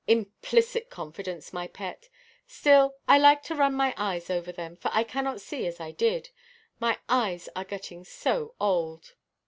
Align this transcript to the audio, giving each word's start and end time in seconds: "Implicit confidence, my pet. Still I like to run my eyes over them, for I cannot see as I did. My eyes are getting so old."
"Implicit 0.07 0.89
confidence, 0.89 1.53
my 1.53 1.67
pet. 1.67 2.09
Still 2.47 2.95
I 3.07 3.19
like 3.19 3.43
to 3.43 3.55
run 3.55 3.75
my 3.75 3.93
eyes 3.95 4.31
over 4.31 4.51
them, 4.51 4.75
for 4.75 4.89
I 4.91 5.03
cannot 5.03 5.41
see 5.41 5.67
as 5.67 5.79
I 5.79 5.91
did. 5.91 6.31
My 6.79 6.97
eyes 7.07 7.47
are 7.55 7.63
getting 7.65 8.03
so 8.03 8.55
old." 8.59 9.13